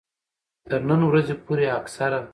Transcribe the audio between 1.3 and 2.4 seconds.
پورې اکثره